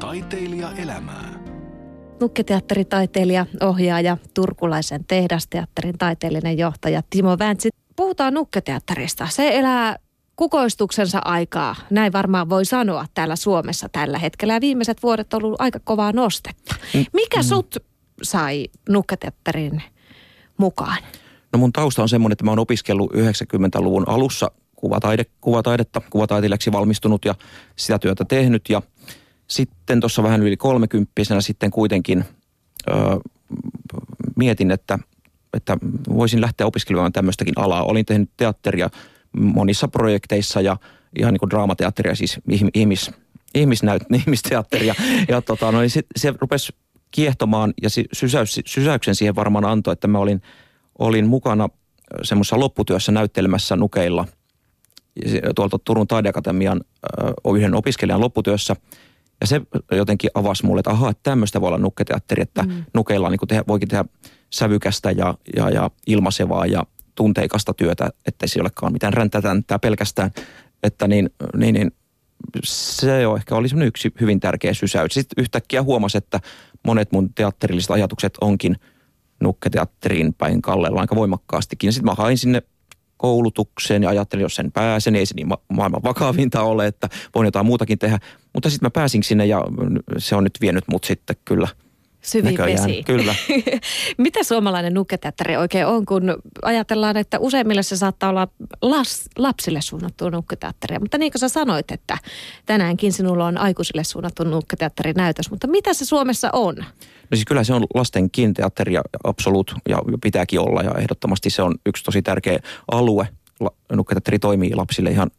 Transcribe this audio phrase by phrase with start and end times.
[0.00, 1.40] Taiteilija elämää.
[2.20, 7.68] Nukketeatteritaiteilija, ohjaaja, turkulaisen tehdasteatterin taiteellinen johtaja Timo Väntsi.
[7.96, 9.26] Puhutaan nukketeatterista.
[9.30, 9.96] Se elää
[10.36, 14.54] kukoistuksensa aikaa, näin varmaan voi sanoa täällä Suomessa tällä hetkellä.
[14.54, 16.74] Ja viimeiset vuodet on ollut aika kovaa nostetta.
[17.12, 17.76] Mikä sut
[18.22, 19.82] sai nukketeatterin
[20.56, 21.02] mukaan?
[21.52, 27.24] No mun tausta on semmoinen, että mä oon opiskellut 90-luvun alussa kuvataide, kuvataidetta, kuvataiteilijaksi valmistunut
[27.24, 27.34] ja
[27.76, 28.62] sitä työtä tehnyt.
[28.68, 28.82] Ja
[29.50, 32.24] sitten tuossa vähän yli kolmekymppisenä sitten kuitenkin
[32.90, 32.96] öö,
[34.36, 34.98] mietin, että,
[35.54, 35.76] että
[36.08, 37.84] voisin lähteä opiskelemaan tämmöistäkin alaa.
[37.84, 38.90] Olin tehnyt teatteria
[39.32, 40.76] monissa projekteissa ja
[41.18, 42.40] ihan niin kuin draamateatteria, siis
[42.74, 43.10] ihmis,
[43.54, 44.94] ihmisnäyt, ihmisteatteria.
[45.28, 46.72] Ja tota, no, niin se, se rupesi
[47.10, 50.42] kiehtomaan ja sysäys, sysäyksen siihen varmaan antoi, että mä olin,
[50.98, 51.68] olin mukana
[52.22, 54.26] semmoisessa lopputyössä näyttelemässä nukeilla
[55.56, 56.80] tuolta Turun taideakatemian
[57.56, 58.76] yhden opiskelijan lopputyössä.
[59.40, 62.84] Ja se jotenkin avasi mulle, että ahaa, että tämmöistä voi olla nukketeatteri, että mm.
[62.94, 64.04] nukeilla niin tehdä, voikin tehdä
[64.50, 66.82] sävykästä ja, ja, ja ilmaisevaa ja
[67.14, 70.30] tunteikasta työtä, ettei se olekaan mitään räntätäntä pelkästään.
[70.82, 71.92] Että niin, niin, niin
[72.64, 75.14] se jo ehkä oli yksi hyvin tärkeä sysäys.
[75.14, 76.40] Sitten yhtäkkiä huomasi, että
[76.86, 78.76] monet mun teatterilliset ajatukset onkin
[79.40, 81.92] nukketeatteriin päin kallella aika voimakkaastikin.
[81.92, 82.62] Sitten mä hain sinne
[83.16, 87.08] koulutukseen ja ajattelin, jos sen pääsen, niin ei se niin ma- maailman vakavinta ole, että
[87.34, 88.18] voin jotain muutakin tehdä.
[88.52, 89.64] Mutta sitten mä pääsin sinne ja
[90.18, 91.68] se on nyt vienyt mut sitten kyllä–
[92.22, 93.04] Syviin vesiin.
[93.04, 93.34] Kyllä.
[94.18, 96.22] Mitä suomalainen nukketeatteri oikein on, kun
[96.62, 98.48] ajatellaan, että useimmille se saattaa olla
[98.82, 101.00] las, lapsille suunnattu nukketeatteria.
[101.00, 102.18] Mutta niin kuin sä sanoit, että
[102.66, 105.50] tänäänkin sinulla on aikuisille suunnattu nukketeatterinäytös.
[105.50, 106.76] Mutta mitä se Suomessa on?
[107.30, 111.62] No siis kyllä se on lastenkin teatteri ja absoluut ja pitääkin olla ja ehdottomasti se
[111.62, 112.58] on yksi tosi tärkeä
[112.92, 113.28] alue.
[113.92, 115.30] Nukketeatteri toimii lapsille ihan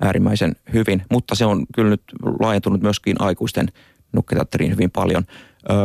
[0.00, 2.02] äärimmäisen hyvin, mutta se on kyllä nyt
[2.40, 3.68] laajentunut myöskin aikuisten
[4.12, 5.24] nukketeatteriin hyvin paljon–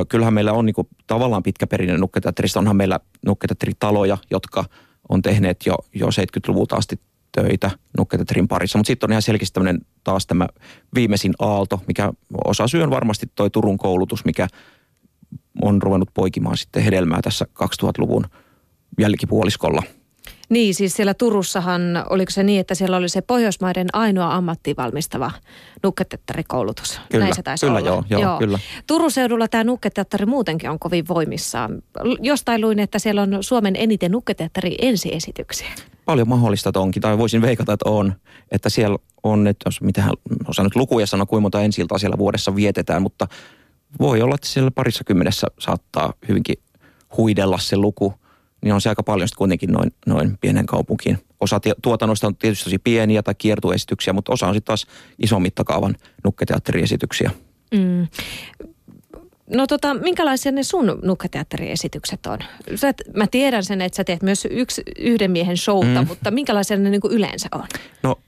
[0.09, 2.59] kyllähän meillä on niin kuin, tavallaan pitkä perinne nukketeatterista.
[2.59, 4.66] Onhan meillä nukketeatteritaloja, jotka
[5.09, 7.00] on tehneet jo, jo 70-luvulta asti
[7.31, 8.78] töitä nukketeatterin parissa.
[8.78, 10.47] Mutta sitten on ihan selkeästi tämmöinen taas tämä
[10.95, 12.13] viimeisin aalto, mikä
[12.45, 14.47] osa syy on varmasti toi Turun koulutus, mikä
[15.62, 18.25] on ruvennut poikimaan sitten hedelmää tässä 2000-luvun
[19.00, 19.84] jälkipuoliskolla–
[20.50, 25.31] niin, siis siellä Turussahan, oliko se niin, että siellä oli se Pohjoismaiden ainoa ammattiin valmistava
[25.83, 27.00] nukketeatterikoulutus?
[27.11, 27.88] Kyllä, Näin se taisi kyllä olla.
[27.89, 28.39] Joo, joo, joo.
[28.39, 28.59] kyllä.
[28.88, 31.81] Turun seudulla tämä nukketeatteri muutenkin on kovin voimissaan.
[32.19, 35.69] Jostain luin, että siellä on Suomen eniten nukketeatteri ensiesityksiä.
[36.06, 38.13] Paljon mahdollista onkin, tai voisin veikata, että on.
[38.51, 40.09] Että siellä on, että jos mitään
[40.47, 43.27] osaan nyt lukuja sanoa, kuinka monta ensi siellä vuodessa vietetään, mutta
[44.00, 46.56] voi olla, että siellä parissa kymmenessä saattaa hyvinkin
[47.17, 48.13] huidella se luku–
[48.65, 51.17] niin on se aika paljon sitten kuitenkin noin, noin pienen kaupunkiin.
[51.39, 54.87] Osa tuotannoista on tietysti tosi pieniä tai kiertueesityksiä, mutta osa on sitten taas
[55.19, 57.31] ison mittakaavan nukketeatteriesityksiä.
[57.71, 58.07] Mm.
[59.49, 62.39] No tota, minkälaisia ne sun nukketeatteriesitykset on?
[62.75, 66.07] Sä, mä tiedän sen, että sä teet myös yksi, yhden miehen showta, mm.
[66.07, 67.67] mutta minkälaisia ne niin kuin yleensä on?
[68.03, 68.19] No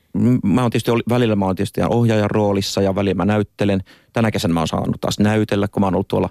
[0.43, 3.83] mä oon tietysti, välillä mä oon tietysti ohjaajan roolissa ja välillä mä näyttelen.
[4.13, 6.29] Tänä kesänä mä oon saanut taas näytellä, kun mä oon ollut tuolla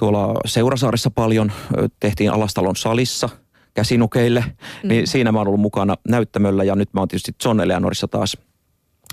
[0.00, 1.52] tuolla Seurasaaressa paljon,
[2.00, 3.28] tehtiin Alastalon salissa
[3.74, 4.44] käsinukeille,
[4.82, 4.88] mm.
[4.88, 8.36] niin siinä mä oon ollut mukana näyttämöllä ja nyt mä oon tietysti John Eleanorissa taas,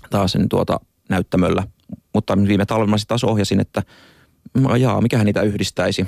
[0.09, 1.63] taas sen tuota näyttämöllä.
[2.13, 3.83] Mutta viime talvena mä taas ohjasin, että
[4.79, 6.07] jaa, mikähän niitä yhdistäisi.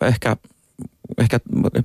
[0.00, 0.36] Ehkä,
[1.18, 1.40] ehkä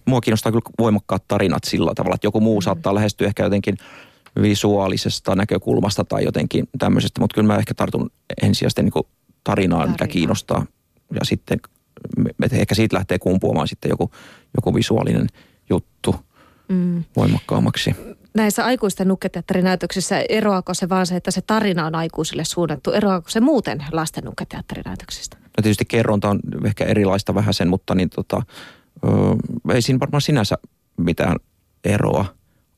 [0.05, 2.63] mua kiinnostaa kyllä voimakkaat tarinat sillä tavalla, että joku muu mm.
[2.63, 3.77] saattaa lähestyä ehkä jotenkin
[4.41, 8.09] visuaalisesta näkökulmasta tai jotenkin tämmöisestä, mutta kyllä mä ehkä tartun
[8.41, 9.05] ensisijaisesti niin
[9.43, 9.91] tarinaan, Tarina.
[9.91, 10.65] mikä kiinnostaa
[11.13, 11.59] ja sitten
[12.51, 14.11] ehkä siitä lähtee kumpuamaan sitten joku,
[14.57, 15.27] joku visuaalinen
[15.69, 16.15] juttu
[16.69, 17.03] mm.
[17.15, 17.95] voimakkaammaksi.
[18.33, 22.91] Näissä aikuisten nukketeatterinäytöksissä eroako se vaan se, että se tarina on aikuisille suunnattu?
[22.91, 25.37] Eroako se muuten lasten nukketeatterinäytöksistä?
[25.37, 28.41] No tietysti kerronta on ehkä erilaista vähän sen, mutta niin tota,
[29.03, 29.09] ö,
[29.73, 30.57] ei siinä varmaan sinänsä
[30.97, 31.35] mitään
[31.83, 32.25] eroa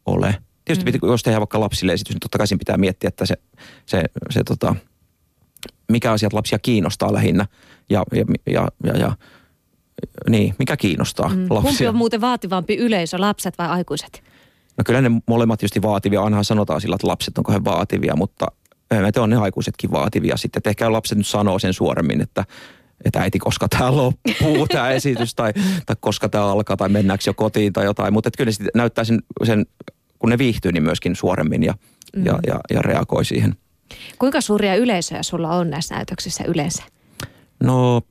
[0.05, 0.35] ole.
[0.65, 1.09] Tietysti mm.
[1.09, 3.35] jos tehdään vaikka lapsille esitys, niin totta kai siinä pitää miettiä, että se,
[3.85, 4.75] se, se tota,
[5.89, 7.45] mikä asiat lapsia kiinnostaa lähinnä
[7.89, 9.15] ja, ja, ja, ja, ja
[10.29, 11.45] niin, mikä kiinnostaa mm.
[11.49, 11.69] lapsia.
[11.69, 14.23] Kumpi on muuten vaativampi yleisö, lapset vai aikuiset?
[14.77, 16.23] No kyllä ne molemmat tietysti vaativia.
[16.23, 18.47] Ainahan sanotaan sillä, että lapset on kauhean vaativia, mutta
[19.13, 20.37] te on ne aikuisetkin vaativia.
[20.37, 22.45] Sitten että ehkä lapset nyt sanoo sen suoremmin, että,
[23.05, 25.53] että äiti, koska tämä loppuu, tämä esitys, tai,
[25.85, 28.13] tai koska tämä alkaa, tai mennäänkö jo kotiin tai jotain.
[28.13, 29.65] Mutta kyllä ne näyttää sen, sen,
[30.19, 31.73] kun ne viihtyy, niin myöskin suoremmin ja,
[32.15, 32.25] mm.
[32.25, 33.55] ja, ja, ja reagoi siihen.
[34.19, 36.83] Kuinka suuria yleisöjä sulla on näissä näytöksissä yleensä?
[37.63, 38.01] No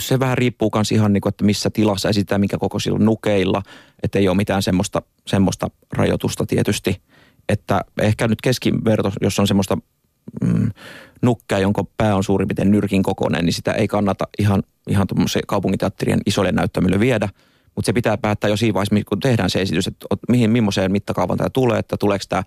[0.00, 3.62] se vähän riippuu myös ihan niin kuin, että missä tilassa esitetään, minkä koko silloin nukeilla.
[4.02, 7.02] Että ei ole mitään semmoista, semmoista rajoitusta tietysti.
[7.48, 9.78] Että ehkä nyt keskiverto, jos on semmoista
[10.44, 10.70] mm,
[11.22, 15.06] nukkea, jonka pää on suurin piirtein nyrkin kokoinen, niin sitä ei kannata ihan, ihan
[15.46, 17.28] kaupunginteatterien isolle näyttämölle viedä.
[17.74, 21.38] Mutta se pitää päättää jo siinä vaiheessa, kun tehdään se esitys, että mihin, millaiseen mittakaavan
[21.38, 22.42] tämä tulee, että tuleeko tämä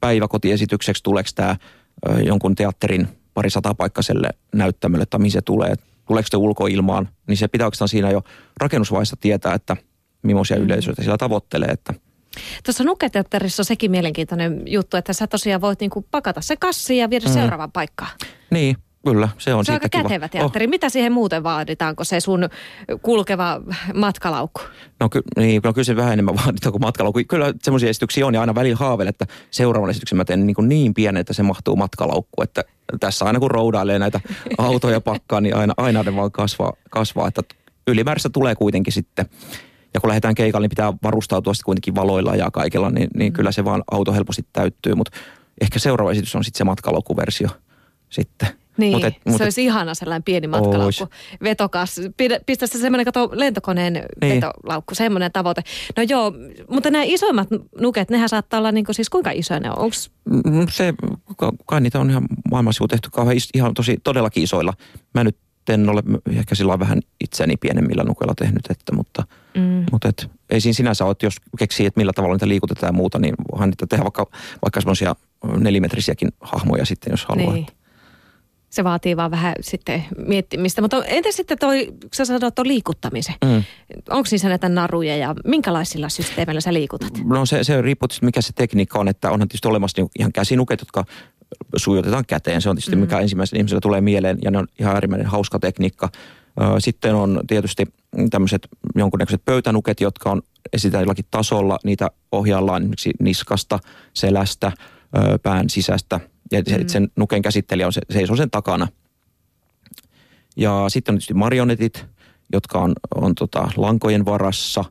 [0.00, 1.56] päiväkotiesitykseksi, tuleeko tämä
[2.24, 5.74] jonkun teatterin pari paikkaiselle näyttämölle, että mihin se tulee,
[6.06, 8.22] tuleeko se ulkoilmaan, niin se pitää oikeastaan siinä jo
[8.60, 9.76] rakennusvaiheessa tietää, että
[10.22, 10.64] millaisia mm.
[10.64, 11.94] yleisöitä siellä tavoittelee, että–
[12.64, 17.10] Tuossa Nuketeatterissa on sekin mielenkiintoinen juttu, että sä tosiaan voit niinku pakata se kassi ja
[17.10, 17.32] viedä mm.
[17.32, 18.10] seuraavaan paikkaan.
[18.50, 19.28] Niin, kyllä.
[19.38, 20.02] Se on, se on aika kiva.
[20.02, 20.64] kätevä teatteri.
[20.64, 20.70] Oh.
[20.70, 22.48] Mitä siihen muuten vaaditaanko se sun
[23.02, 23.60] kulkeva
[23.94, 24.60] matkalaukku?
[25.00, 27.20] No, ky- niin, no kyllä se vähän enemmän vaaditaan kuin matkalaukku.
[27.28, 30.68] Kyllä semmoisia esityksiä on ja aina välillä haaveilen, että seuraavan esityksen mä teen niin, kuin
[30.68, 32.42] niin pienen, että se mahtuu matkalaukku.
[32.42, 32.64] Että
[33.00, 34.20] tässä aina kun roudailee näitä
[34.58, 37.42] autoja pakkaan, niin aina, aina ne vaan kasvaa, kasvaa että
[37.86, 39.26] ylimääräistä tulee kuitenkin sitten
[39.94, 43.36] ja kun lähdetään keikalle, niin pitää varustautua sitten kuitenkin valoilla ja kaikella, niin, niin mm.
[43.36, 44.94] kyllä se vaan auto helposti täyttyy.
[44.94, 45.18] Mutta
[45.60, 47.48] ehkä seuraava esitys on sitten se matkalaukkuversio
[48.10, 48.48] sitten.
[48.80, 51.08] Niin, mut et, mut se olisi ihana sellainen pieni matkalaukku.
[51.42, 52.00] Vetokas,
[52.46, 54.34] pistä se semmoinen, kato lentokoneen niin.
[54.34, 55.62] vetolaukku, semmoinen tavoite.
[55.96, 56.32] No joo,
[56.68, 57.48] mutta nämä isoimmat
[57.80, 59.78] nuket, nehän saattaa olla niin kuin, siis kuinka isoja ne on?
[59.78, 60.10] Onks...
[60.24, 60.94] Mm, se,
[61.66, 64.72] kai niitä on ihan maailmansivu tehty kauhean ihan tosi todellakin isoilla.
[65.14, 65.36] Mä nyt
[65.68, 69.22] en ole ehkä sillä vähän itseäni pienemmillä nukeilla tehnyt, että, mutta,
[69.56, 69.84] mm.
[69.92, 72.92] mutta et, ei siinä sinänsä ole, että jos keksii, että millä tavalla niitä liikutetaan ja
[72.92, 74.26] muuta, niin voihan niitä tehdä vaikka,
[74.62, 75.16] vaikka semmoisia
[75.56, 77.54] nelimetrisiäkin hahmoja sitten, jos haluaa.
[77.54, 77.66] Niin.
[78.70, 80.82] Se vaatii vaan vähän sitten miettimistä.
[80.82, 83.34] Mutta entä sitten toi, sä sanoit tuon liikuttamisen.
[83.44, 83.64] Mm.
[84.10, 87.20] Onko niissä näitä naruja ja minkälaisilla systeemeillä sä liikutat?
[87.24, 90.80] No se, se riippuu mikä se tekniikka on, että onhan tietysti olemassa niinku ihan käsinuket,
[90.80, 91.04] jotka
[91.76, 92.62] sujutetaan käteen.
[92.62, 93.00] Se on tietysti mm.
[93.00, 96.08] mikä ensimmäisen ihmisellä tulee mieleen ja ne on ihan äärimmäinen hauska tekniikka.
[96.78, 97.84] Sitten on tietysti
[98.30, 100.42] tämmöiset jonkunnäköiset pöytänuket, jotka on
[100.72, 101.78] esitään jollakin tasolla.
[101.84, 103.78] Niitä ohjaillaan esimerkiksi niskasta,
[104.14, 104.72] selästä,
[105.42, 106.20] pään sisästä.
[106.52, 106.88] Ja mm.
[106.88, 108.88] sen nuken käsittelijä on se, seisoo sen takana.
[110.56, 112.06] Ja sitten on tietysti marionetit,
[112.52, 114.84] jotka on, on tota lankojen varassa.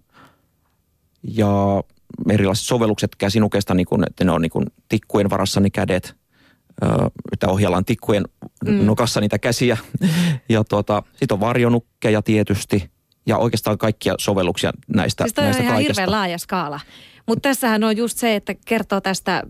[1.23, 1.83] Ja
[2.29, 6.19] erilaiset sovellukset käsinukesta, niin kun, että ne on niin kun tikkujen varassa ne kädet
[7.31, 8.25] että ohjellaan tikkujen
[8.65, 8.85] mm.
[8.85, 9.77] nokassa niitä käsiä.
[10.49, 12.89] Ja tuota, sitten on varjonukkeja tietysti
[13.25, 16.01] ja oikeastaan kaikkia sovelluksia näistä, siis näistä on ihan kaikesta.
[16.01, 16.79] hirveän laaja skaala.
[17.27, 19.43] Mutta tässähän on just se, että kertoo tästä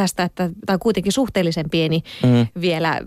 [0.00, 2.46] tästä, että tämä on kuitenkin suhteellisen pieni mm.
[2.60, 3.00] vielä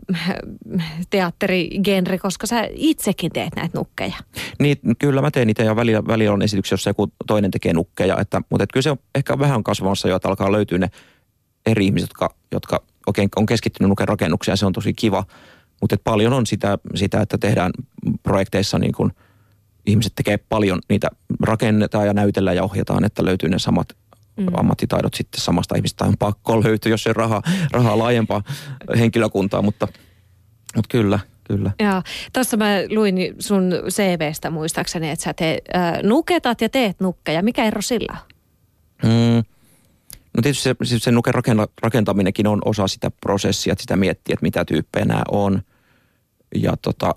[1.09, 4.15] teatterigenre, koska sä itsekin teet näitä nukkeja.
[4.59, 8.17] Niin, kyllä mä teen niitä ja välillä, välillä on esityksiä, jossa joku toinen tekee nukkeja,
[8.19, 10.89] että, mutta että kyllä se on ehkä vähän kasvamassa jo, että alkaa löytyä ne
[11.65, 15.25] eri ihmiset, jotka, jotka oikein on keskittynyt nuken rakennukseen, se on tosi kiva.
[15.81, 17.71] Mutta paljon on sitä, sitä, että tehdään
[18.23, 19.11] projekteissa niin kuin
[19.85, 21.07] ihmiset tekee paljon, niitä
[21.41, 23.87] rakennetaan ja näytellään ja ohjataan, että löytyy ne samat
[24.37, 24.47] mm.
[24.53, 26.05] ammattitaidot sitten samasta ihmistä.
[26.05, 27.41] On pakko löytyä, jos ei rahaa,
[27.71, 28.43] rahaa laajempaa
[28.97, 29.87] henkilökuntaa, mutta,
[30.75, 31.71] mutta kyllä, kyllä.
[31.79, 32.01] Joo.
[32.33, 37.43] Tuossa mä luin sun CVstä muistaakseni, että sä te, äh, nuketat ja teet nukkeja.
[37.43, 38.17] Mikä ero sillä
[39.03, 39.09] on?
[39.09, 39.43] Mm,
[40.37, 41.33] No tietysti se, siis se nuken
[41.83, 45.61] rakentaminenkin on osa sitä prosessia, että sitä miettiä, että mitä tyyppejä nämä on.
[46.55, 47.15] Ja tota,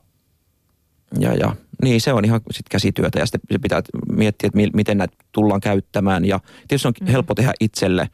[1.21, 3.83] ja, ja niin se on ihan sit käsityötä ja sitten se pitää
[4.13, 6.25] miettiä, että miten näitä tullaan käyttämään.
[6.25, 7.07] Ja tietysti on mm.
[7.07, 8.09] helppo tehdä itselle,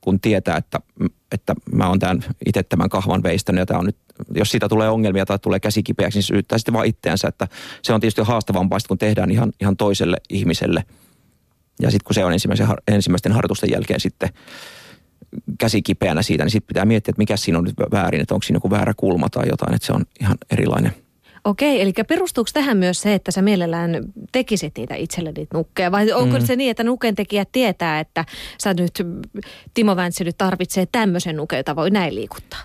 [0.00, 0.80] kun tietää, että,
[1.32, 3.96] että mä oon tämän, itse tämän kahvan veistänyt ja tämä on nyt,
[4.34, 7.48] jos siitä tulee ongelmia tai tulee käsi kipeäksi, niin se syyttää sitten vaan itseänsä, että
[7.82, 10.84] se on tietysti haastavampaa, kun tehdään ihan, ihan toiselle ihmiselle–
[11.80, 14.28] ja sitten kun se on ensimmäisen, ensimmäisten harjoitusten jälkeen sitten
[15.58, 18.42] käsi kipeänä siitä, niin sitten pitää miettiä, että mikä siinä on nyt väärin, että onko
[18.42, 20.92] siinä joku väärä kulma tai jotain, että se on ihan erilainen.
[21.44, 25.92] Okei, eli perustuuko tähän myös se, että sä mielellään tekisit niitä itselle niitä nukkeja?
[25.92, 26.46] Vai onko mm.
[26.46, 28.24] se niin, että nuken tekijä tietää, että
[28.62, 28.92] sä nyt,
[29.74, 32.60] Timo Väntsy nyt tarvitsee tämmöisen nuken, jota voi näin liikuttaa?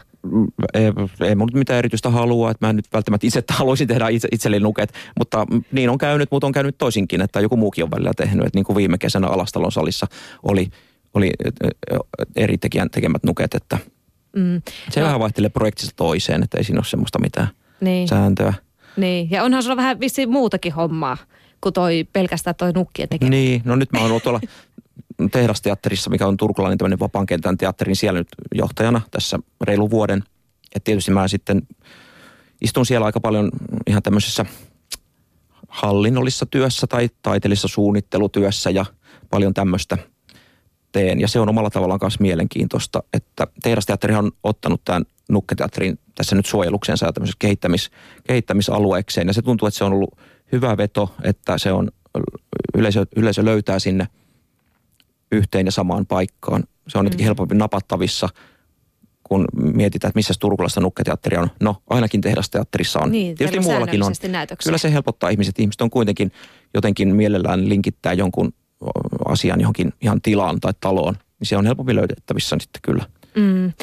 [0.74, 0.84] ei,
[1.28, 4.64] ei mun mitään erityistä halua, että mä en nyt välttämättä itse haluaisin tehdä itse, itselleni
[4.64, 8.46] nuket, mutta niin on käynyt, mutta on käynyt toisinkin, että joku muukin on välillä tehnyt,
[8.46, 10.08] että niin kuin viime kesänä Alastalon salissa
[10.44, 10.70] oli,
[11.14, 11.32] oli
[12.36, 13.78] eri tekijän tekemät nuket, että
[14.36, 14.62] mm.
[14.90, 15.06] se no.
[15.06, 17.48] vähän vaihtelee projektista toiseen, että ei siinä ole semmoista mitään
[17.82, 18.08] niin.
[18.08, 18.54] sääntöä.
[18.98, 21.18] Niin, ja onhan sulla vähän vissiin muutakin hommaa
[21.62, 23.40] kuin toi pelkästään toi nukkien tekeminen.
[23.40, 24.40] Niin, no nyt mä oon ollut tuolla
[25.32, 30.24] tehdasteatterissa, mikä on turkulainen tämmöinen vapaan kentän niin siellä nyt johtajana tässä reilu vuoden.
[30.74, 31.62] Ja tietysti mä sitten
[32.62, 33.50] istun siellä aika paljon
[33.88, 34.46] ihan tämmöisessä
[35.68, 38.86] hallinnollisessa työssä tai taiteellisessa suunnittelutyössä ja
[39.30, 39.98] paljon tämmöistä
[40.92, 41.20] teen.
[41.20, 46.46] Ja se on omalla tavallaan myös mielenkiintoista, että tehdasteatteri on ottanut tämän nukketeatterin tässä nyt
[46.46, 47.92] suojeluksensa ja kehittämis,
[48.28, 49.28] kehittämisalueekseen.
[49.28, 50.18] Ja se tuntuu, että se on ollut
[50.52, 51.90] hyvä veto, että se on,
[52.78, 54.08] yleisö, yleisö löytää sinne–
[55.32, 56.64] yhteen ja samaan paikkaan.
[56.88, 57.28] Se on jotenkin mm.
[57.28, 58.30] helpompi napattavissa
[59.24, 61.50] kun mietitään, että missä Turkulassa nukketeatteri on.
[61.60, 63.12] No, ainakin tehdasteatterissa on.
[63.12, 64.14] Niin, Tietysti muuallakin on.
[64.28, 64.70] Näytöksiä.
[64.70, 65.60] Kyllä se helpottaa ihmiset.
[65.60, 66.32] Ihmiset on kuitenkin
[66.74, 68.54] jotenkin mielellään linkittää jonkun
[69.26, 71.16] asian johonkin ihan tilaan tai taloon.
[71.40, 73.06] Niin se on helpompi löydettävissä sitten kyllä.
[73.36, 73.74] Mm.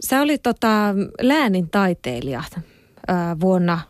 [0.00, 3.80] Sä olit tota, läänin taiteilija äh, vuonna,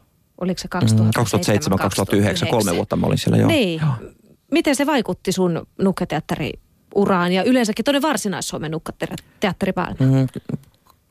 [0.40, 3.46] oliko se 2007, 2007 2009, kolme vuotta mä olin siellä jo.
[3.46, 3.80] Niin.
[3.80, 4.12] Joo.
[4.50, 6.52] Miten se vaikutti sun nukketeatteri
[6.94, 9.96] uraan ja yleensäkin tuonne Varsinais-Suomen nukketeatteripäälle?
[10.00, 10.26] Mm,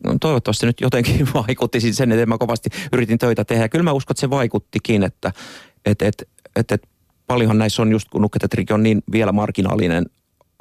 [0.03, 3.69] no, toivottavasti nyt jotenkin vaikutti sen, että mä kovasti yritin töitä tehdä.
[3.69, 5.33] Kyllä mä uskon, että se vaikuttikin, että
[5.85, 6.87] et, et, et, et
[7.27, 10.05] paljonhan näissä on just, kun nukketeatterikin on niin vielä marginaalinen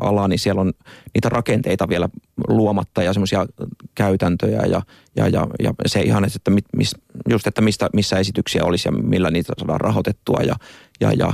[0.00, 0.72] ala, niin siellä on
[1.14, 2.08] niitä rakenteita vielä
[2.48, 3.46] luomatta ja semmoisia
[3.94, 4.82] käytäntöjä ja,
[5.16, 6.90] ja, ja, ja se ihan, että mit, mis,
[7.30, 10.54] just, että mistä, missä esityksiä olisi ja millä niitä saadaan rahoitettua ja,
[11.00, 11.32] ja, ja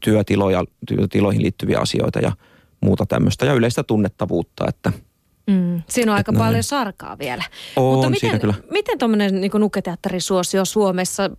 [0.00, 2.32] työtiloja, työtiloihin liittyviä asioita ja
[2.80, 4.92] muuta tämmöistä ja yleistä tunnettavuutta, että
[5.50, 6.44] Mm, siinä on aika näin.
[6.44, 7.44] paljon sarkaa vielä.
[7.76, 8.54] On, Mutta miten, kyllä.
[8.70, 11.30] miten tuommoinen niin nuketeatterisuosio Suomessa,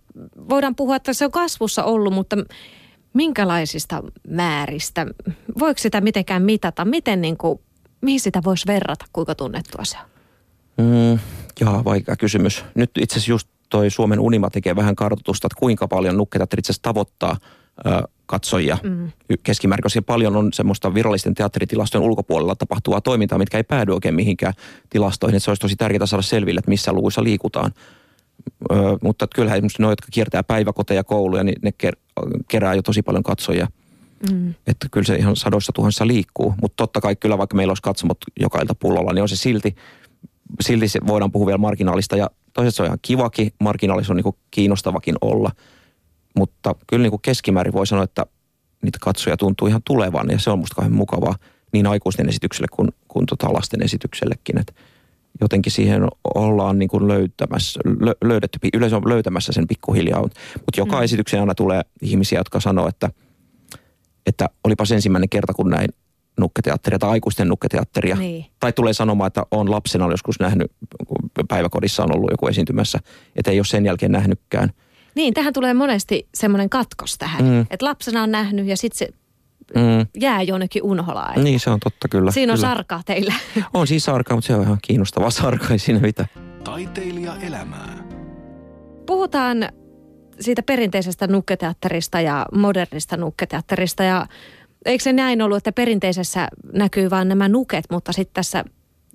[0.48, 2.36] voidaan puhua, että se on kasvussa ollut, mutta
[3.12, 5.06] minkälaisista määristä?
[5.58, 6.84] Voiko sitä mitenkään mitata?
[6.84, 7.60] Miten niin kuin,
[8.00, 10.04] mihin sitä voisi verrata, kuinka tunnettua se on?
[10.78, 11.18] Mm,
[11.60, 12.64] jaa, vaikea kysymys.
[12.74, 16.70] Nyt itse asiassa just toi Suomen Unima tekee vähän kartoitusta, että kuinka paljon nukketeatteri itse
[16.70, 17.36] asiassa tavoittaa
[17.86, 19.12] ö, katsojia mm.
[19.42, 24.54] keskimäärin, koska paljon on semmoista virallisten teatteritilastojen ulkopuolella tapahtuvaa toimintaa, mitkä ei päädy oikein mihinkään
[24.90, 25.36] tilastoihin.
[25.36, 27.72] Että se olisi tosi tärkeää saada selville, että missä luvuissa liikutaan.
[28.70, 31.72] Ö, mutta kyllähän esimerkiksi ne, jotka kiertää päiväkoteja ja kouluja, niin ne
[32.48, 33.68] kerää jo tosi paljon katsojia.
[34.30, 34.54] Mm.
[34.66, 36.54] Että kyllä se ihan sadoissa tuhansissa liikkuu.
[36.62, 39.76] Mutta totta kai kyllä vaikka meillä olisi katsomot joka ilta pullolla, niin on se silti,
[40.60, 42.16] silti se voidaan puhua vielä marginaalista.
[42.16, 45.50] Ja toisaalta se on ihan kivakin, marginaalis on niin kiinnostavakin olla.
[46.36, 48.26] Mutta kyllä niin kuin keskimäärin voi sanoa, että
[48.82, 51.34] niitä katsoja tuntuu ihan tulevan ja se on musta kauhean mukavaa
[51.72, 54.58] niin aikuisten esitykselle kuin, kuin tota lasten esityksellekin.
[54.58, 54.72] Että
[55.40, 56.02] jotenkin siihen
[56.34, 60.20] ollaan niin kuin löytämässä, lö, löydetty, yleensä on löytämässä sen pikkuhiljaa.
[60.20, 61.02] Mutta joka mm.
[61.02, 63.10] esitykseen aina tulee ihmisiä, jotka sanoo, että,
[64.26, 65.88] että olipas ensimmäinen kerta, kun näin
[66.38, 68.16] nukketeatteria tai aikuisten nukketeatteria.
[68.16, 68.46] Niin.
[68.60, 70.72] Tai tulee sanomaan, että on lapsena joskus nähnyt,
[71.06, 72.98] kun päiväkodissa on ollut joku esiintymässä,
[73.36, 74.72] että ei ole sen jälkeen nähnytkään.
[75.14, 77.60] Niin, tähän tulee monesti semmoinen katkos tähän, mm.
[77.60, 79.08] että lapsena on nähnyt ja sitten se
[79.74, 80.06] mm.
[80.20, 81.44] jää jonnekin unholaan.
[81.44, 82.30] Niin, se on totta kyllä.
[82.30, 82.68] Siinä on kyllä.
[82.68, 83.34] sarkaa teillä.
[83.74, 86.26] On siis sarkaa, mutta se on ihan kiinnostava sarka, ei siinä mitä.
[86.64, 87.98] Taiteilija elämää.
[89.06, 89.68] Puhutaan
[90.40, 94.26] siitä perinteisestä nukketeatterista ja modernista nukketeatterista ja
[94.84, 98.64] eikö se näin ollut, että perinteisessä näkyy vain nämä nuket, mutta sitten tässä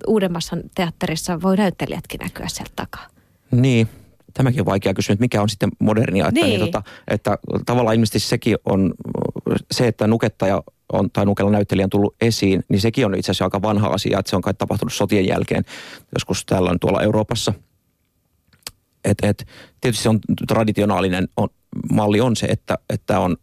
[0.06, 3.06] uudemmassa teatterissa voi näyttelijätkin näkyä sieltä takaa?
[3.50, 3.88] Niin,
[4.34, 6.28] tämäkin on vaikea kysymys, että mikä on sitten modernia.
[6.28, 6.60] Että, niin.
[6.60, 8.94] Niin, tota, että tavallaan ilmeisesti sekin on
[9.70, 13.44] se, että nukettaja on, tai nukella näyttelijä on tullut esiin, niin sekin on itse asiassa
[13.44, 15.64] aika vanha asia, että se on kai tapahtunut sotien jälkeen
[16.14, 17.52] joskus täällä on tuolla Euroopassa.
[19.04, 19.46] Et, et,
[19.80, 21.48] tietysti se on traditionaalinen on,
[21.92, 23.36] malli on se, että, että on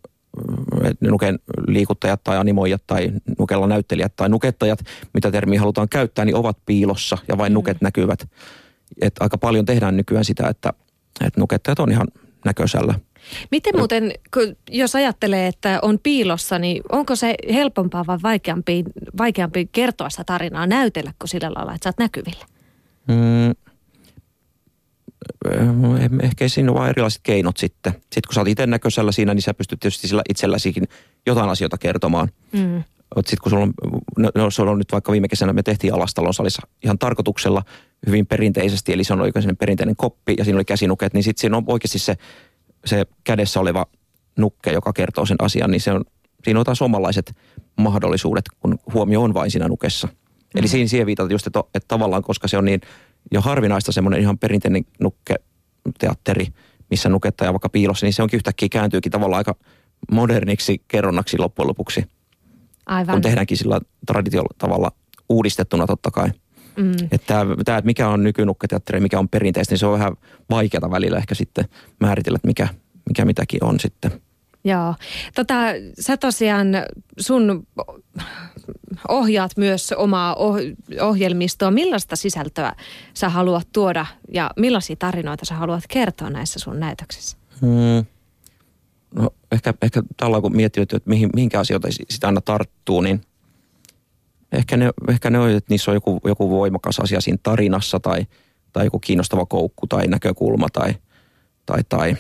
[0.84, 4.80] että nuken liikuttajat tai animoijat tai nukella näyttelijät tai nukettajat,
[5.14, 7.54] mitä termiä halutaan käyttää, niin ovat piilossa ja vain mm.
[7.54, 8.30] nuket näkyvät.
[9.02, 10.74] Et aika paljon tehdään nykyään sitä, että,
[11.26, 12.08] että nukettajat on ihan
[12.46, 12.94] näköisellä–
[13.52, 14.14] Miten muuten,
[14.70, 18.84] jos ajattelee, että on piilossa, niin onko se helpompaa vai vaikeampi,
[19.18, 22.46] vaikeampi kertoa sitä tarinaa, näytellä kuin sillä lailla, että sä oot näkyvillä?
[23.08, 23.56] Mm,
[26.22, 27.94] ehkä siinä on vaan erilaiset keinot sitten.
[27.94, 30.84] Sitten kun sä oot itse näköisellä siinä, niin sä pystyt tietysti sillä itselläsikin
[31.26, 32.30] jotain asioita kertomaan.
[32.52, 32.84] Mm.
[33.16, 33.74] Sitten kun sulla on,
[34.18, 37.64] no, no se on nyt vaikka viime kesänä me tehtiin Alastalon salissa ihan tarkoituksella
[38.08, 41.58] hyvin perinteisesti, eli se on oikein perinteinen koppi ja siinä oli käsinuket, niin sitten siinä
[41.58, 42.16] on oikeasti se
[42.86, 43.86] se kädessä oleva
[44.38, 46.06] nukke, joka kertoo sen asian, niin se on,
[46.44, 47.36] siinä on taas omanlaiset
[47.78, 50.08] mahdollisuudet, kun huomio on vain siinä nukessa.
[50.08, 50.60] Mm-hmm.
[50.60, 52.82] Eli siinä siihen viitataan just, että, että tavallaan, koska se on niin
[53.32, 56.48] jo harvinaista semmoinen ihan perinteinen nukketeatteri,
[56.90, 59.56] missä nukettaja vaikka piilossa, niin se onkin yhtäkkiä kääntyykin tavallaan aika
[60.12, 62.06] moderniksi kerronnaksi loppujen lopuksi.
[62.86, 63.16] Aivan.
[63.16, 64.92] Kun tehdäänkin sillä traditiolla tavalla
[65.30, 66.32] uudistettuna totta kai.
[66.82, 67.08] Mm.
[67.12, 70.14] Että tämä, että mikä on nykynukketeatteri mikä on perinteistä, niin se on vähän
[70.50, 71.66] vaikeata välillä ehkä sitten
[72.00, 72.68] määritellä, että mikä,
[73.10, 74.12] mikä mitäkin on sitten.
[74.64, 74.96] Joo.
[75.36, 75.56] Tota,
[76.00, 76.68] sä tosiaan,
[77.20, 77.68] sun
[79.08, 80.36] ohjaat myös omaa
[81.02, 81.72] ohjelmistoa.
[81.72, 82.76] Millaista sisältöä
[83.14, 87.38] sä haluat tuoda ja millaisia tarinoita sä haluat kertoa näissä sun näytöksissä?
[87.62, 88.06] Hmm.
[89.16, 93.22] No ehkä, ehkä tällä kun miettii, että mihin, mihinkä asioita sitä aina tarttuu, niin
[94.52, 98.26] Ehkä ne, ehkä ne on, että niissä on joku, joku voimakas asia siinä tarinassa tai,
[98.74, 100.96] tai joku kiinnostava koukku tai näkökulma tai,
[101.66, 102.16] tai, tai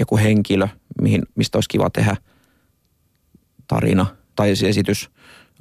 [0.00, 0.68] joku henkilö,
[1.02, 2.16] mihin, mistä olisi kiva tehdä
[3.68, 4.06] tarina
[4.36, 5.10] tai esitys.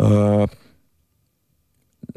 [0.02, 0.46] Öö,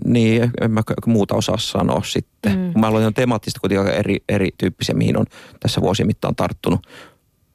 [0.04, 2.58] Niin, en mä muuta osaa sanoa sitten.
[2.58, 2.80] Mm.
[2.80, 5.26] Mä aloin temaattista kuitenkin eri, erityyppisiä, mihin on
[5.60, 6.86] tässä vuosien mittaan tarttunut.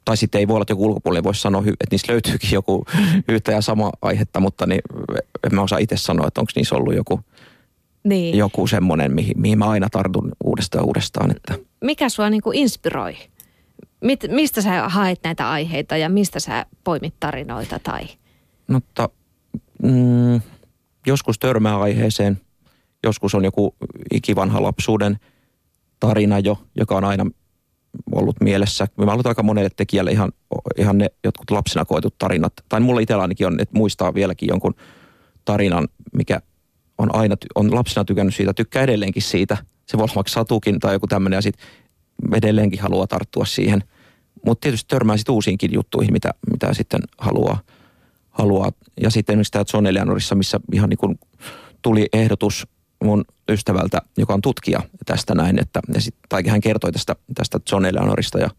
[0.04, 2.84] Tai sitten ei voi olla, että joku ulkopuolinen voisi sanoa, että niissä löytyykin joku
[3.28, 4.80] yhtä ja sama aihetta, mutta niin
[5.44, 7.20] en mä osaa itse sanoa, että onko niissä ollut joku,
[8.04, 8.38] niin.
[8.38, 11.30] joku semmoinen, mihin, mihin mä aina tartun uudestaan uudestaan.
[11.30, 11.54] Että.
[11.80, 13.16] Mikä sua niin kuin inspiroi?
[14.00, 18.08] Mit, mistä sä haet näitä aiheita ja mistä sä poimit tarinoita tai?
[18.66, 19.08] Mutta
[19.82, 20.40] mm,
[21.06, 22.40] joskus törmää aiheeseen,
[23.02, 23.74] joskus on joku
[24.14, 25.16] ikivanha lapsuuden
[26.00, 27.26] tarina jo, joka on aina
[28.12, 28.86] ollut mielessä.
[28.96, 30.32] Mä olen aika monelle tekijälle ihan,
[30.78, 32.52] ihan ne jotkut lapsena koetut tarinat.
[32.68, 34.74] Tai mulla itsellä ainakin on, että muistaa vieläkin jonkun
[35.44, 36.40] tarinan, mikä
[36.98, 39.56] on aina, on lapsena tykännyt siitä, tykkää edelleenkin siitä.
[39.86, 41.66] Se voi olla vaikka satukin tai joku tämmöinen ja sitten
[42.34, 43.84] edelleenkin haluaa tarttua siihen.
[44.46, 47.58] Mutta tietysti törmää sitten uusiinkin juttuihin, mitä, mitä sitten haluaa–
[48.34, 48.72] haluaa.
[49.00, 51.18] Ja sitten esimerkiksi tämä John Eleanorissa, missä ihan niin kuin
[51.82, 52.66] tuli ehdotus
[53.04, 57.60] mun ystävältä, joka on tutkija tästä näin, että ja sit, tai hän kertoi tästä, tästä
[57.72, 58.50] John Eleanorista ja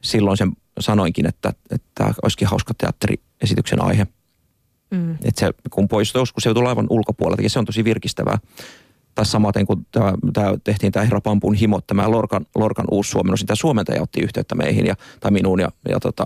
[0.00, 4.06] silloin sen sanoinkin, että, että olisikin hauska teatteriesityksen aihe.
[4.90, 5.12] Mm.
[5.12, 8.38] Että se, kun poistuu joskus, se tulee aivan ulkopuolelta ja se on tosi virkistävää.
[9.14, 13.40] Tai samaten kun tämä, tämä tehtiin tämä Herra Pampun himo, tämä Lorkan, Lorkan uusi suomennos,
[13.40, 16.24] niin tämä suomentaja otti yhteyttä meihin ja, tai minuun ja, ja tota,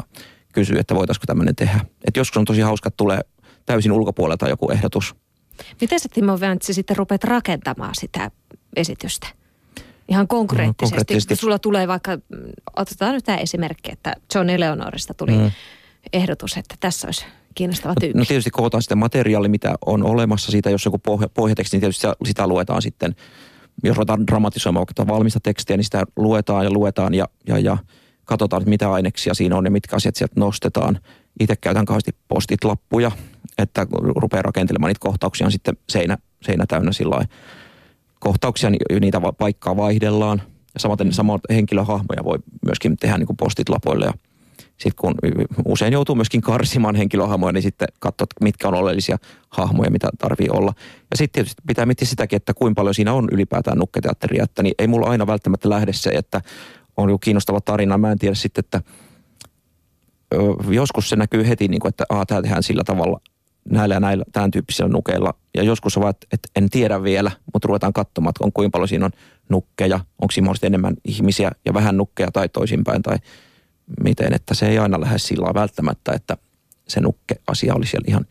[0.52, 1.80] kysyy, että voitaisiko tämmöinen tehdä.
[2.04, 3.20] Et joskus on tosi hauska, että tulee
[3.66, 5.14] täysin ulkopuolelta joku ehdotus.
[5.80, 8.30] Miten sä Timo Väntsi sitten rupeat rakentamaan sitä
[8.76, 9.26] esitystä?
[10.08, 10.84] Ihan konkreettisesti.
[10.84, 11.36] No, konkreettisesti.
[11.36, 12.18] Sulla tulee vaikka,
[12.76, 15.50] otetaan nyt tämä esimerkki, että John Eleanorista tuli mm.
[16.12, 18.18] ehdotus, että tässä olisi kiinnostava no, tyyppi.
[18.18, 22.00] No tietysti kootaan sitten materiaali, mitä on olemassa siitä, jos joku pohja, pohjateksti, niin tietysti
[22.00, 23.14] sitä, sitä luetaan sitten.
[23.82, 27.78] Jos ruvetaan dramatisoimaan vaikka valmista tekstiä, niin sitä luetaan ja luetaan ja, ja, ja
[28.24, 30.98] katsotaan, että mitä aineksia siinä on ja mitkä asiat sieltä nostetaan.
[31.40, 33.10] Itse käytän kauheasti postit-lappuja,
[33.58, 37.24] että rupeaa rakentelemaan niitä kohtauksia, on sitten seinä, seinä täynnä sillä
[38.20, 40.42] kohtauksia, niin niitä paikkaa vaihdellaan.
[40.74, 44.12] Ja samaten samat henkilöhahmoja voi myöskin tehdä niin kuin postit-lapoille ja
[44.76, 45.14] sitten kun
[45.64, 49.16] usein joutuu myöskin karsimaan henkilöhahmoja, niin sitten katsot, mitkä on oleellisia
[49.48, 50.72] hahmoja, mitä tarvii olla.
[51.10, 54.74] Ja sitten tietysti pitää miettiä sitäkin, että kuinka paljon siinä on ylipäätään nukketeatteria, että niin
[54.78, 56.40] ei mulla aina välttämättä lähde se, että
[56.96, 57.98] on jo kiinnostava tarina.
[57.98, 58.80] Mä en tiedä sitten, että
[60.70, 63.20] joskus se näkyy heti, niin kuin, että tämä tehdään sillä tavalla
[63.70, 65.34] näillä ja näillä tämän tyyppisillä nukeilla.
[65.54, 68.88] Ja joskus on vaan, että en tiedä vielä, mutta ruvetaan katsomaan, että on kuinka paljon
[68.88, 69.12] siinä on
[69.48, 73.16] nukkeja, onko siinä enemmän ihmisiä ja vähän nukkeja tai toisinpäin tai
[74.04, 76.36] miten, että se ei aina lähde sillä välttämättä, että
[76.88, 78.26] se nukke-asia oli siellä ihan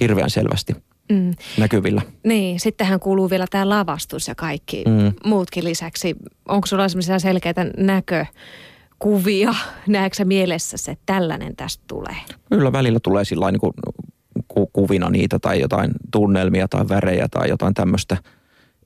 [0.00, 0.72] hirveän selvästi
[1.12, 1.30] mm.
[1.58, 2.02] näkyvillä.
[2.24, 5.12] Niin, sittenhän kuuluu vielä tämä lavastus ja kaikki mm.
[5.24, 6.16] muutkin lisäksi.
[6.48, 7.66] Onko sulla sellaisia selkeitä
[9.02, 9.54] näkökuvia?
[9.86, 12.16] Näetkö sä mielessä se, että tällainen tästä tulee?
[12.48, 13.72] Kyllä välillä tulee sillä niin kuin
[14.48, 18.16] ku, kuvina niitä tai jotain tunnelmia tai värejä tai jotain tämmöistä.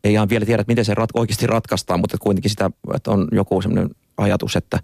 [0.05, 3.29] Ei ihan vielä tiedä, että miten se rat, oikeasti ratkaistaan, mutta kuitenkin sitä, että on
[3.33, 4.79] joku sellainen ajatus, että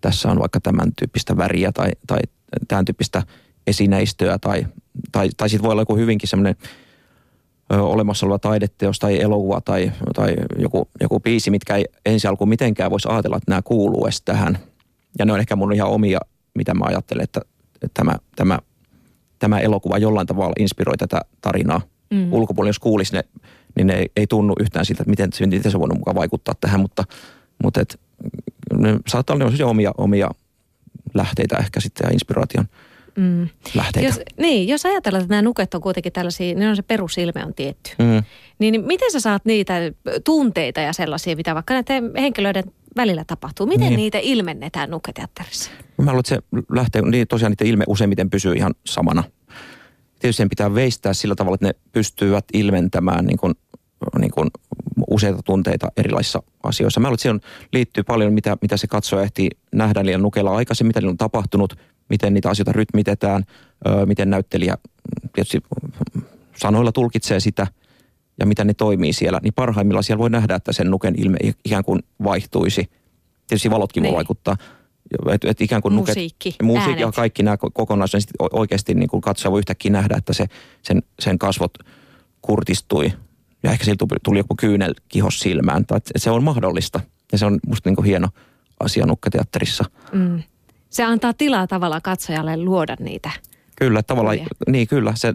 [0.00, 2.18] tässä on vaikka tämän tyyppistä väriä tai, tai
[2.68, 3.22] tämän tyyppistä
[3.66, 4.66] esineistöä tai,
[5.12, 6.56] tai, tai sitten voi olla joku hyvinkin semmoinen
[7.70, 12.90] olemassa oleva taideteos tai elokuva tai, tai joku, joku biisi, mitkä ei ensi alkuun mitenkään
[12.90, 14.58] voisi ajatella, että nämä kuuluu edes tähän.
[15.18, 16.18] Ja ne on ehkä mun ihan omia,
[16.54, 17.40] mitä mä ajattelen, että,
[17.74, 18.58] että tämä, tämä,
[19.38, 21.80] tämä elokuva jollain tavalla inspiroi tätä tarinaa.
[22.10, 22.32] Mm.
[22.32, 23.24] Ulkopuolella, jos kuulisi ne,
[23.76, 26.80] niin ne ei, ei tunnu yhtään siitä, että miten, miten se voinut mukaan vaikuttaa tähän,
[26.80, 27.04] mutta,
[27.62, 28.00] mutta et,
[28.74, 30.30] ne saattaa olla omia, omia
[31.14, 32.66] lähteitä ehkä sitten ja inspiraation
[33.16, 33.48] mm.
[33.74, 34.08] lähteitä.
[34.08, 37.54] Jos, niin, jos ajatellaan, että nämä nuket on kuitenkin tällaisia, niin on se perusilme on
[37.54, 37.90] tietty.
[37.98, 38.22] Mm.
[38.58, 39.74] Niin, niin miten sä saat niitä
[40.24, 42.64] tunteita ja sellaisia, mitä vaikka näiden henkilöiden
[42.96, 43.66] välillä tapahtuu?
[43.66, 43.96] Miten niin.
[43.96, 45.70] niitä ilmennetään nuketeatterissa?
[45.98, 46.38] Mä luulen, että se
[46.70, 49.24] lähtee, niin tosiaan niiden ilme useimmiten pysyy ihan samana.
[50.20, 53.54] Tietysti sen pitää veistää sillä tavalla, että ne pystyvät ilmentämään niin kuin,
[54.18, 54.50] niin kuin
[55.10, 57.00] useita tunteita erilaisissa asioissa.
[57.00, 57.40] Mä luulen, että siihen
[57.72, 61.74] liittyy paljon, mitä, mitä se katsoja ehtii nähdä liian nukella aikaisemmin, mitä on tapahtunut–
[62.12, 63.44] miten niitä asioita rytmitetään,
[64.06, 64.78] miten näyttelijä
[65.32, 65.60] tietysti
[66.56, 67.66] sanoilla tulkitsee sitä
[68.40, 71.84] ja miten ne toimii siellä, niin parhaimmillaan siellä voi nähdä, että sen nuken ilme ikään
[71.84, 72.90] kuin vaihtuisi.
[73.48, 74.10] Tietysti valotkin niin.
[74.10, 74.56] voi vaikuttaa.
[75.32, 79.52] Että et ikään kuin nuket, musiikki, musiikki ja kaikki nämä kokonaisuudet oikeasti niin kuin katsoja
[79.52, 80.46] voi yhtäkkiä nähdä, että se,
[80.82, 81.78] sen, sen kasvot
[82.42, 83.12] kurtistui
[83.62, 85.86] ja ehkä siltä tuli joku kyynel kihos silmään.
[85.86, 87.00] Tai, se on mahdollista
[87.32, 88.28] ja se on musta niin kuin hieno
[88.80, 89.84] asia nukketeatterissa.
[90.12, 90.42] Mm
[90.92, 93.30] se antaa tilaa tavallaan katsojalle luoda niitä.
[93.76, 95.12] Kyllä, tavallaan, niin kyllä.
[95.16, 95.34] Se,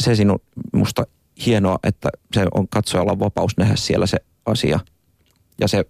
[0.00, 0.40] se sinun
[0.72, 1.06] musta
[1.46, 4.80] hienoa, että se on katsojalla on vapaus nähdä siellä se asia.
[5.60, 5.84] Ja se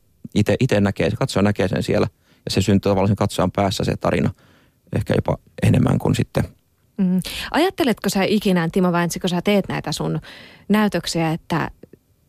[0.60, 2.08] itse näkee, se katsoja näkee sen siellä.
[2.44, 4.30] Ja se syntyy tavallaan sen katsojan päässä se tarina
[4.96, 6.44] ehkä jopa enemmän kuin sitten
[6.98, 7.20] Mm.
[7.50, 10.20] Ajatteletko sä ikinä, Timo Väntsi, kun sä teet näitä sun
[10.68, 11.70] näytöksiä, että,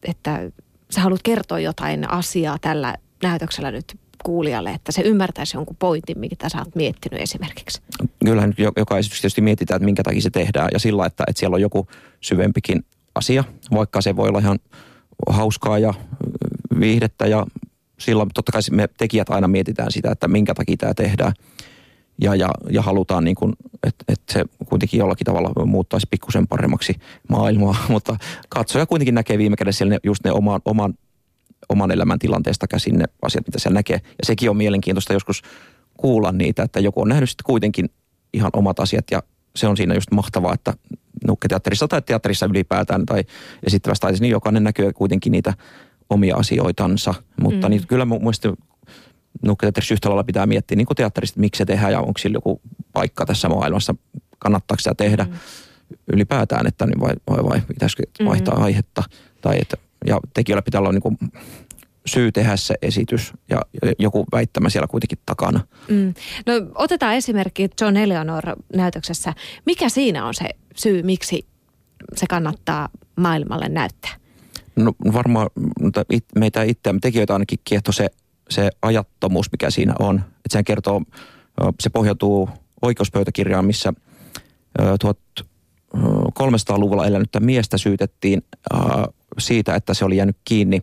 [0.04, 0.52] että
[0.92, 6.50] sä haluat kertoa jotain asiaa tällä näytöksellä nyt kuulijalle, että se ymmärtäisi jonkun pointin, mitä
[6.50, 7.82] sä oot miettinyt esimerkiksi?
[8.26, 11.56] Kyllähän joka esitys tietysti mietitään, että minkä takia se tehdään ja sillä, että, että siellä
[11.56, 11.88] on joku
[12.22, 12.86] syvempikin
[13.20, 14.60] asia, vaikka se voi olla ihan
[15.30, 15.94] hauskaa ja
[16.80, 17.46] viihdettä ja
[18.00, 21.34] silloin totta kai me tekijät aina mietitään sitä, että minkä takia tämä tehdään
[22.22, 23.54] ja, ja, ja halutaan, niin kuin,
[23.88, 26.94] että, että se kuitenkin jollakin tavalla muuttaisi pikkusen paremmaksi
[27.30, 28.18] maailmaa, mutta
[28.50, 30.94] katsoja kuitenkin näkee viime kädessä siellä ne, just ne oman, oman,
[31.70, 34.02] oman elämän tilanteesta käsin ne asiat, mitä siellä näkee.
[34.04, 35.42] Ja sekin on mielenkiintoista joskus
[35.98, 37.90] kuulla niitä, että joku on nähnyt sitten kuitenkin
[38.34, 39.24] ihan omat asiat ja
[39.56, 40.74] se on siinä just mahtavaa, että
[41.28, 43.24] nukketeatterissa tai teatterissa ylipäätään tai
[43.64, 45.54] esittävässä taiteessa, niin jokainen näkyy kuitenkin niitä
[46.10, 47.14] omia asioitansa.
[47.42, 47.70] Mutta mm.
[47.70, 48.54] niin kyllä mun mielestä
[49.46, 52.38] nukketeatterissa yhtä lailla pitää miettiä niin kuin teatterista, että miksi se tehdään ja onko sillä
[52.38, 52.62] joku
[52.94, 53.96] paikka tässä maailmassa,
[54.40, 55.32] kannattaako sitä tehdä mm.
[56.14, 58.26] ylipäätään, että niin vai, vai, vai pitäisikö mm.
[58.26, 58.64] vaihtaa mm.
[58.64, 59.04] aihetta.
[59.42, 61.18] Tai että, ja tekijöillä pitää olla niin kuin
[62.10, 63.62] syy tehdä se esitys ja
[64.00, 65.60] joku väittämä siellä kuitenkin takana.
[65.90, 66.14] Mm.
[66.46, 68.44] No otetaan esimerkki John Eleanor
[68.76, 69.34] näytöksessä.
[69.66, 71.46] Mikä siinä on se syy, miksi
[72.16, 74.12] se kannattaa maailmalle näyttää?
[74.76, 75.50] No varmaan
[76.36, 78.10] meitä itse, tekijöitä ainakin kiehtoi se
[78.50, 80.16] se ajattomuus, mikä siinä on.
[80.16, 81.02] Että sehän kertoo,
[81.80, 82.50] se pohjautuu
[82.82, 83.94] oikeuspöytäkirjaan, missä
[84.80, 88.42] 1300-luvulla elänyttä miestä syytettiin
[89.40, 90.82] siitä, että se oli jäänyt kiinni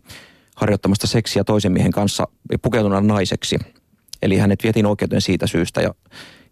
[0.57, 2.29] harjoittamasta seksiä toisen miehen kanssa
[2.63, 3.59] pukeutuna naiseksi.
[4.23, 5.95] Eli hänet vietiin oikeuteen siitä syystä ja,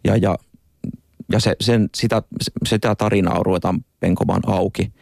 [0.05, 0.37] ja, ja,
[1.33, 2.23] ja se, sen, sitä,
[2.67, 4.93] sitä tarinaa ruvetaan penkomaan auki.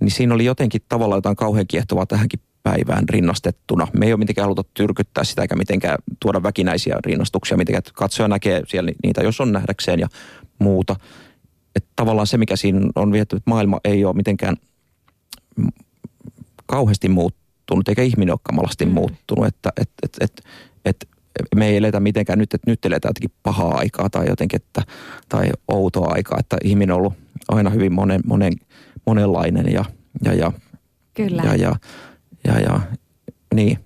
[0.00, 3.88] Niin siinä oli jotenkin tavallaan jotain kauhean kiehtovaa tähänkin päivään rinnastettuna.
[3.92, 8.62] Me ei ole mitenkään haluta tyrkyttää sitä eikä mitenkään tuoda väkinäisiä rinnastuksia, mitenkään katsoja näkee
[8.66, 10.08] siellä niitä, jos on nähdäkseen ja
[10.58, 10.96] muuta.
[11.76, 14.56] Että tavallaan se, mikä siinä on vietty, että maailma ei ole mitenkään
[16.66, 17.45] kauheasti muuttunut,
[17.88, 18.92] eikä ihminen ole kamalasti mm.
[18.92, 20.42] muuttunut, että et, et, et,
[20.84, 21.08] et,
[21.56, 24.82] me ei eletä mitenkään nyt, että nyt eletään jotenkin pahaa aikaa tai jotenkin, että,
[25.28, 27.14] tai outoa aikaa, että ihminen on ollut
[27.48, 28.52] aina hyvin monen, monen,
[29.06, 29.84] monenlainen ja,
[30.24, 30.52] ja, ja,
[31.14, 31.42] Kyllä.
[31.42, 31.76] ja, ja
[32.46, 32.80] ja, ja
[33.54, 33.78] niin.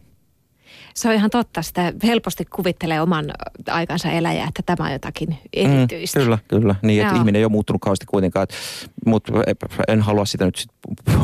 [1.00, 1.62] Se on ihan totta.
[1.62, 3.32] Sitä helposti kuvittelee oman
[3.70, 6.18] aikansa eläjä, että tämä on jotakin erityistä.
[6.18, 6.74] Mm, kyllä, kyllä.
[6.82, 7.20] Niin, että Joo.
[7.20, 8.46] ihminen ei ole muuttunut kauheasti kuitenkaan.
[9.06, 9.32] Mutta
[9.88, 10.70] en halua sitä nyt sit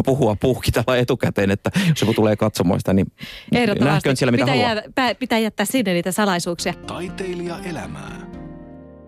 [0.04, 3.06] puhua puhkitella etukäteen, että jos joku tulee katsomaan sitä, niin
[3.80, 4.82] nähköön siellä mitä pitää haluaa.
[4.98, 6.72] Jää, pitää jättää sinne niitä salaisuuksia.
[6.72, 8.26] Taiteilija elämää.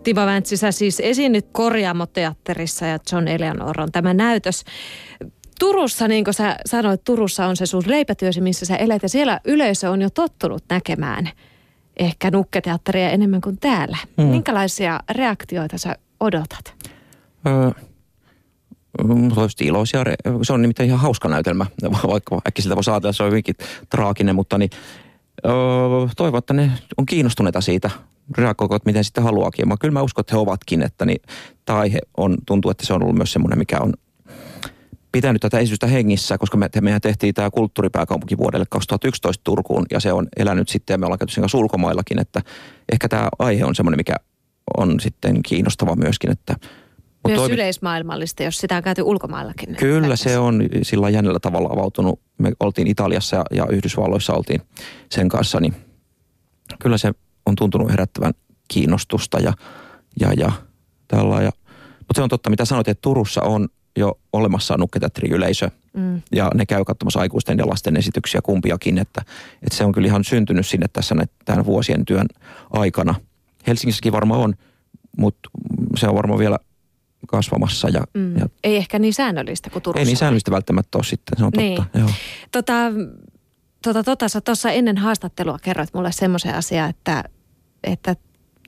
[0.02, 4.64] Timo Väntsi, sä siis esiinnyt Korjaamoteatterissa ja John Eleanor on tämä näytös.
[5.58, 9.40] Turussa, niin kuin sä sanoit, Turussa on se sun leipätyösi, missä sä elät ja siellä
[9.44, 11.30] yleisö on jo tottunut näkemään
[11.96, 13.96] ehkä nukketeatteria enemmän kuin täällä.
[14.16, 14.24] Mm.
[14.24, 16.74] Minkälaisia reaktioita sä odotat?
[17.46, 17.70] Öö,
[19.34, 20.04] tietysti iloisia.
[20.42, 21.66] Se on nimittäin ihan hauska näytelmä,
[22.06, 23.54] vaikka äkkiä voisi ajatella, että se on hyvinkin
[23.90, 24.70] traaginen, mutta niin,
[25.46, 25.52] öö,
[26.16, 27.90] toivon, että ne on kiinnostuneita siitä
[28.38, 29.68] reagoivat miten sitten haluakin.
[29.68, 31.22] Mä, kyllä mä uskon, että he ovatkin, että niin,
[31.64, 33.92] tämä aihe on, tuntuu, että se on ollut myös semmoinen, mikä on
[35.18, 40.12] pitänyt tätä esitystä hengissä, koska me, mehän tehtiin tämä kulttuuripääkaupunki vuodelle 2011 Turkuun ja se
[40.12, 42.42] on elänyt sitten ja me ollaan käyty sen kanssa ulkomaillakin, että
[42.92, 44.14] ehkä tämä aihe on semmoinen, mikä
[44.76, 46.56] on sitten kiinnostava myöskin, että
[47.26, 47.54] myös toimi...
[47.54, 49.76] yleismaailmallista, jos sitä on käyty ulkomaillakin.
[49.76, 52.20] Kyllä se on sillä jännällä tavalla avautunut.
[52.38, 54.60] Me oltiin Italiassa ja, ja Yhdysvalloissa oltiin
[55.10, 55.74] sen kanssa, niin
[56.78, 57.12] kyllä se
[57.46, 58.32] on tuntunut herättävän
[58.68, 59.52] kiinnostusta ja,
[60.20, 60.52] ja, ja
[61.08, 61.42] tällä.
[61.42, 61.50] Ja,
[61.98, 65.70] mutta se on totta, mitä sanoit, että Turussa on jo olemassa nukketeatteriyleisö.
[65.92, 66.22] Mm.
[66.32, 69.22] Ja ne käy katsomassa aikuisten ja lasten esityksiä kumpiakin, että,
[69.62, 72.26] että se on kyllä ihan syntynyt sinne tässä tämän vuosien työn
[72.70, 73.14] aikana.
[73.66, 74.54] Helsingissäkin varmaan on,
[75.16, 75.50] mutta
[75.96, 76.58] se on varmaan vielä
[77.26, 77.88] kasvamassa.
[77.88, 78.36] Ja, mm.
[78.36, 80.00] ja ei ehkä niin säännöllistä kuin Turussa.
[80.00, 81.76] Ei niin säännöllistä välttämättä ole sitten, se on niin.
[81.76, 81.98] totta.
[81.98, 82.10] Joo.
[82.52, 82.92] Tota,
[83.82, 87.24] tota, tota, sä tuossa ennen haastattelua kerroit mulle semmoisen asian, että,
[87.84, 88.16] että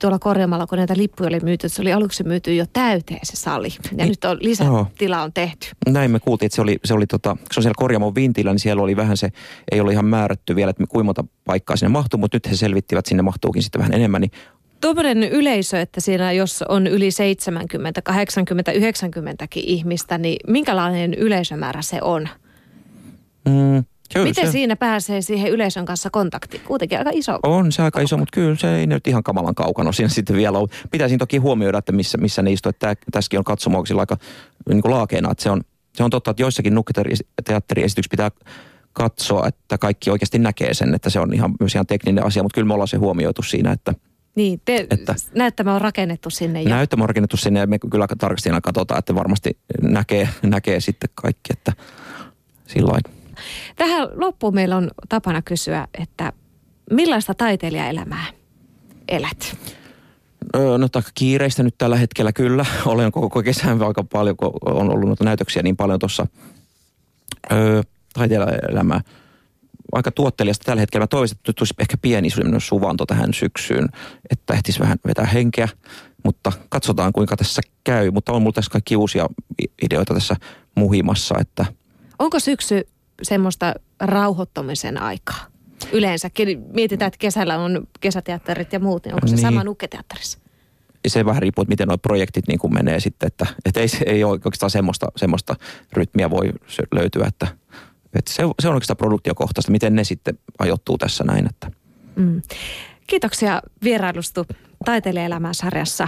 [0.01, 3.67] tuolla korjaamalla, kun näitä lippuja oli myyty, se oli aluksi myyty jo täyteen se sali.
[3.67, 5.67] Ja niin, nyt on lisätila on tehty.
[5.89, 8.59] Näin me kuultiin, että se oli, se oli tota, se on siellä korjaamon vintillä, niin
[8.59, 9.29] siellä oli vähän se,
[9.71, 13.05] ei ole ihan määrätty vielä, että kuinka monta paikkaa sinne mahtuu, mutta nyt he selvittivät,
[13.05, 14.31] sinne mahtuukin sitten vähän enemmän, niin
[14.81, 22.01] Tuommoinen yleisö, että siinä jos on yli 70, 80, 90 ihmistä, niin minkälainen yleisömäärä se
[22.01, 22.29] on?
[23.45, 24.51] Mm, Kyllä, Miten se...
[24.51, 26.63] siinä pääsee siihen yleisön kanssa kontaktiin?
[26.63, 27.39] Kuitenkin aika iso.
[27.43, 28.03] On se aika kaukana.
[28.05, 30.69] iso, mutta kyllä se ei nyt ihan kamalan kaukana siinä sitten vielä ole.
[30.91, 32.69] Pitäisi toki huomioida, että missä, missä ne istuu.
[32.69, 34.17] Että tässäkin on katsomoksilla aika
[34.69, 35.31] niin kuin laakeena.
[35.31, 35.61] Että se, on,
[35.95, 38.31] se on totta, että joissakin nukketeatteriesityksissä pitää
[38.93, 42.55] katsoa, että kaikki oikeasti näkee sen, että se on ihan, myös ihan tekninen asia, mutta
[42.55, 43.93] kyllä me ollaan se huomioitu siinä, että,
[44.35, 46.61] Niin, te, että, näyttämö on rakennettu sinne.
[46.61, 46.69] Jo.
[46.69, 51.09] Näyttämö on rakennettu sinne ja me kyllä tarkasti aina katsotaan, että varmasti näkee, näkee sitten
[51.15, 51.73] kaikki, että
[52.67, 52.99] sillä
[53.75, 56.33] Tähän loppuun meillä on tapana kysyä, että
[56.91, 58.25] millaista taiteilijaelämää
[59.07, 59.57] elät?
[60.53, 62.65] No aika kiireistä nyt tällä hetkellä kyllä.
[62.85, 66.27] Olen koko kesän aika paljon, kun on ollut noita näytöksiä niin paljon tuossa
[68.13, 69.01] taiteilijaelämää.
[69.91, 71.03] Aika tuottelijasta tällä hetkellä.
[71.03, 73.89] Mä toivoisin, että tulisi ehkä pieni suvanto tähän syksyyn,
[74.29, 75.69] että ehtisi vähän vetää henkeä.
[76.23, 78.11] Mutta katsotaan kuinka tässä käy.
[78.11, 79.27] Mutta on mulla tässä kaikki uusia
[79.81, 80.35] ideoita tässä
[80.75, 81.35] muhimassa.
[81.39, 81.65] Että...
[82.19, 82.87] Onko syksy
[83.21, 85.45] semmoista rauhoittamisen aikaa?
[85.91, 89.41] Yleensäkin mietitään, että kesällä on kesäteatterit ja muut, niin onko se niin.
[89.41, 90.39] sama nukketeatterissa?
[91.07, 94.23] se vähän riippuu, että miten nuo projektit niin kuin menee sitten, että, että ei, ei
[94.23, 95.55] ole oikeastaan semmoista, semmoista
[95.93, 96.51] rytmiä voi
[96.91, 97.47] löytyä, että,
[98.13, 101.49] että se, se on oikeastaan produktiokohtaista, miten ne sitten ajoittuu tässä näin.
[101.49, 101.71] Että.
[102.15, 102.41] Mm.
[103.07, 104.45] Kiitoksia vierailustu
[104.85, 106.07] taiteilijaelämän sarjassa.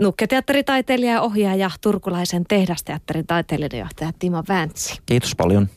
[0.00, 4.98] Nukketeatteritaiteilija ja ohjaaja Turkulaisen tehdasteatterin taiteilijajohtaja Timo Väntsi.
[5.06, 5.68] Kiitos paljon.